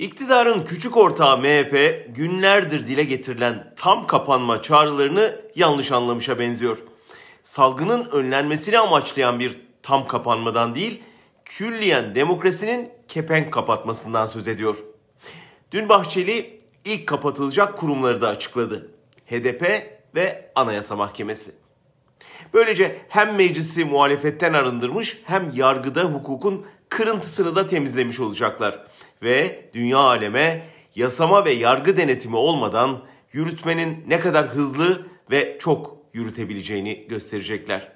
İktidarın 0.00 0.64
küçük 0.64 0.96
ortağı 0.96 1.38
MHP 1.38 2.04
günlerdir 2.08 2.86
dile 2.86 3.04
getirilen 3.04 3.74
tam 3.76 4.06
kapanma 4.06 4.62
çağrılarını 4.62 5.40
yanlış 5.54 5.92
anlamışa 5.92 6.38
benziyor. 6.38 6.78
Salgının 7.42 8.08
önlenmesini 8.12 8.78
amaçlayan 8.78 9.40
bir 9.40 9.60
tam 9.82 10.06
kapanmadan 10.06 10.74
değil, 10.74 11.02
külliyen 11.44 12.14
demokrasinin 12.14 12.90
kepenk 13.08 13.52
kapatmasından 13.52 14.26
söz 14.26 14.48
ediyor. 14.48 14.76
Dün 15.72 15.88
Bahçeli 15.88 16.58
ilk 16.84 17.06
kapatılacak 17.06 17.78
kurumları 17.78 18.20
da 18.20 18.28
açıkladı. 18.28 18.90
HDP 19.26 19.62
ve 20.14 20.52
Anayasa 20.54 20.96
Mahkemesi. 20.96 21.52
Böylece 22.54 22.98
hem 23.08 23.34
meclisi 23.36 23.84
muhalefetten 23.84 24.52
arındırmış 24.52 25.20
hem 25.24 25.52
yargıda 25.54 26.02
hukukun 26.04 26.66
kırıntısını 26.90 27.56
da 27.56 27.66
temizlemiş 27.66 28.20
olacaklar. 28.20 28.84
Ve 29.22 29.70
dünya 29.74 29.98
aleme 29.98 30.62
yasama 30.94 31.44
ve 31.44 31.50
yargı 31.50 31.96
denetimi 31.96 32.36
olmadan 32.36 33.02
yürütmenin 33.32 34.04
ne 34.08 34.20
kadar 34.20 34.46
hızlı 34.46 35.06
ve 35.30 35.56
çok 35.60 35.96
yürütebileceğini 36.14 37.06
gösterecekler. 37.08 37.92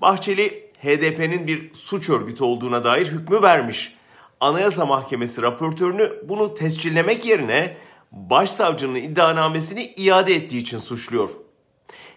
Bahçeli 0.00 0.70
HDP'nin 0.82 1.46
bir 1.46 1.74
suç 1.74 2.10
örgütü 2.10 2.44
olduğuna 2.44 2.84
dair 2.84 3.06
hükmü 3.06 3.42
vermiş. 3.42 3.94
Anayasa 4.40 4.86
Mahkemesi 4.86 5.42
raportörünü 5.42 6.12
bunu 6.28 6.54
tescillemek 6.54 7.24
yerine 7.24 7.76
başsavcının 8.12 8.94
iddianamesini 8.94 9.84
iade 9.96 10.34
ettiği 10.34 10.58
için 10.58 10.78
suçluyor. 10.78 11.30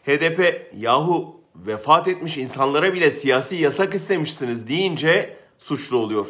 HDP 0.06 0.72
yahu 0.78 1.42
vefat 1.56 2.08
etmiş 2.08 2.38
insanlara 2.38 2.94
bile 2.94 3.12
siyasi 3.12 3.56
yasak 3.56 3.94
istemişsiniz 3.94 4.68
deyince 4.68 5.41
suçlu 5.62 5.98
oluyor. 5.98 6.28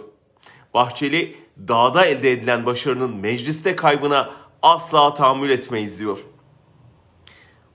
Bahçeli 0.74 1.36
dağda 1.68 2.06
elde 2.06 2.32
edilen 2.32 2.66
başarının 2.66 3.16
mecliste 3.16 3.76
kaybına 3.76 4.30
asla 4.62 5.14
tahammül 5.14 5.50
etmeyiz 5.50 6.00
diyor. 6.00 6.20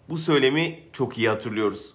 Bu 0.08 0.18
söylemi 0.18 0.78
çok 0.92 1.18
iyi 1.18 1.28
hatırlıyoruz. 1.28 1.94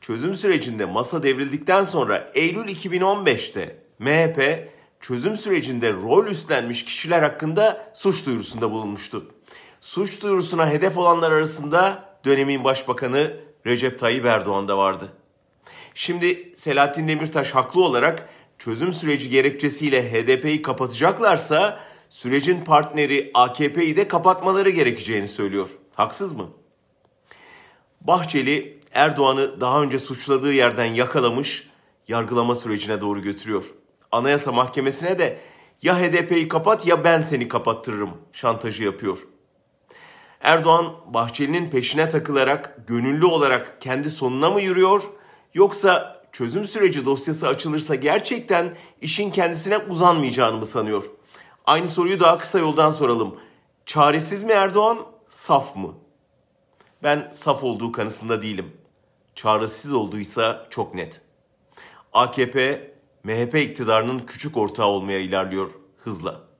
Çözüm 0.00 0.34
sürecinde 0.34 0.84
masa 0.84 1.22
devrildikten 1.22 1.82
sonra 1.82 2.30
Eylül 2.34 2.68
2015'te 2.68 3.76
MHP 3.98 4.68
çözüm 5.00 5.36
sürecinde 5.36 5.92
rol 5.92 6.26
üstlenmiş 6.26 6.84
kişiler 6.84 7.22
hakkında 7.22 7.92
suç 7.94 8.26
duyurusunda 8.26 8.70
bulunmuştu. 8.70 9.26
Suç 9.80 10.22
duyurusuna 10.22 10.70
hedef 10.70 10.98
olanlar 10.98 11.32
arasında 11.32 12.04
dönemin 12.24 12.64
başbakanı 12.64 13.36
Recep 13.66 13.98
Tayyip 13.98 14.26
Erdoğan 14.26 14.68
da 14.68 14.78
vardı. 14.78 15.12
Şimdi 15.94 16.52
Selahattin 16.56 17.08
Demirtaş 17.08 17.50
haklı 17.50 17.84
olarak 17.84 18.28
çözüm 18.64 18.92
süreci 18.92 19.30
gerekçesiyle 19.30 20.12
HDP'yi 20.12 20.62
kapatacaklarsa 20.62 21.80
sürecin 22.10 22.64
partneri 22.64 23.30
AKP'yi 23.34 23.96
de 23.96 24.08
kapatmaları 24.08 24.70
gerekeceğini 24.70 25.28
söylüyor. 25.28 25.70
Haksız 25.94 26.32
mı? 26.32 26.48
Bahçeli 28.00 28.80
Erdoğan'ı 28.92 29.60
daha 29.60 29.82
önce 29.82 29.98
suçladığı 29.98 30.52
yerden 30.52 30.84
yakalamış, 30.84 31.70
yargılama 32.08 32.54
sürecine 32.54 33.00
doğru 33.00 33.22
götürüyor. 33.22 33.74
Anayasa 34.12 34.52
Mahkemesi'ne 34.52 35.18
de 35.18 35.38
ya 35.82 36.00
HDP'yi 36.00 36.48
kapat 36.48 36.86
ya 36.86 37.04
ben 37.04 37.22
seni 37.22 37.48
kapattırırım 37.48 38.10
şantajı 38.32 38.84
yapıyor. 38.84 39.18
Erdoğan 40.40 40.94
Bahçeli'nin 41.06 41.70
peşine 41.70 42.08
takılarak 42.08 42.76
gönüllü 42.86 43.26
olarak 43.26 43.80
kendi 43.80 44.10
sonuna 44.10 44.50
mı 44.50 44.60
yürüyor 44.60 45.02
yoksa 45.54 46.21
çözüm 46.32 46.64
süreci 46.64 47.04
dosyası 47.04 47.48
açılırsa 47.48 47.94
gerçekten 47.94 48.76
işin 49.00 49.30
kendisine 49.30 49.78
uzanmayacağını 49.78 50.56
mı 50.56 50.66
sanıyor? 50.66 51.04
Aynı 51.64 51.88
soruyu 51.88 52.20
daha 52.20 52.38
kısa 52.38 52.58
yoldan 52.58 52.90
soralım. 52.90 53.36
Çaresiz 53.86 54.42
mi 54.42 54.52
Erdoğan, 54.52 54.98
saf 55.28 55.76
mı? 55.76 55.94
Ben 57.02 57.30
saf 57.34 57.64
olduğu 57.64 57.92
kanısında 57.92 58.42
değilim. 58.42 58.72
Çaresiz 59.34 59.92
olduysa 59.92 60.66
çok 60.70 60.94
net. 60.94 61.20
AKP, 62.12 62.92
MHP 63.24 63.54
iktidarının 63.54 64.18
küçük 64.18 64.56
ortağı 64.56 64.86
olmaya 64.86 65.18
ilerliyor 65.18 65.70
hızla. 65.98 66.51